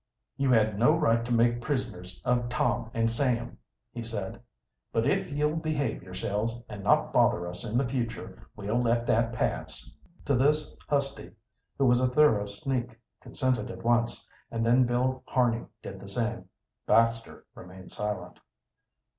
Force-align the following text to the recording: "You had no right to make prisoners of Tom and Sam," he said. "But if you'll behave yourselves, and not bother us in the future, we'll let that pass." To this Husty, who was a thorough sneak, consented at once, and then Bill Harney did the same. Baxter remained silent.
"You 0.35 0.49
had 0.49 0.79
no 0.79 0.95
right 0.97 1.23
to 1.23 1.31
make 1.31 1.61
prisoners 1.61 2.19
of 2.25 2.49
Tom 2.49 2.89
and 2.91 3.07
Sam," 3.07 3.59
he 3.91 4.01
said. 4.01 4.41
"But 4.91 5.07
if 5.07 5.29
you'll 5.31 5.57
behave 5.57 6.01
yourselves, 6.01 6.59
and 6.67 6.83
not 6.83 7.13
bother 7.13 7.45
us 7.47 7.63
in 7.63 7.77
the 7.77 7.87
future, 7.87 8.47
we'll 8.55 8.81
let 8.81 9.05
that 9.05 9.31
pass." 9.31 9.93
To 10.25 10.33
this 10.35 10.75
Husty, 10.89 11.35
who 11.77 11.85
was 11.85 12.01
a 12.01 12.07
thorough 12.09 12.47
sneak, 12.47 12.99
consented 13.21 13.69
at 13.69 13.83
once, 13.83 14.27
and 14.49 14.65
then 14.65 14.87
Bill 14.87 15.21
Harney 15.27 15.67
did 15.83 15.99
the 15.99 16.07
same. 16.09 16.49
Baxter 16.87 17.45
remained 17.53 17.91
silent. 17.91 18.39